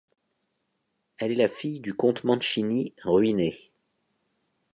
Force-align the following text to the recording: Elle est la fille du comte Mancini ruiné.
Elle 1.19 1.31
est 1.31 1.35
la 1.35 1.47
fille 1.47 1.79
du 1.79 1.93
comte 1.93 2.23
Mancini 2.23 2.95
ruiné. 3.03 3.69